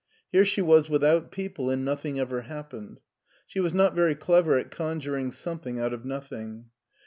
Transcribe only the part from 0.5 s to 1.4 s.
was without